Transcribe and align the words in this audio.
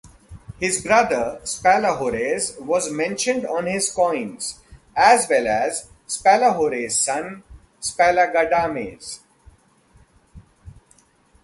His 0.59 0.81
brother, 0.83 1.39
Spalahores, 1.43 2.59
was 2.59 2.89
mentioned 2.91 3.45
on 3.45 3.67
his 3.67 3.91
coins, 3.91 4.59
as 4.95 5.27
well 5.29 5.47
as 5.47 5.91
Spalahores' 6.07 6.93
son 6.97 7.43
Spalagadames. 7.79 9.19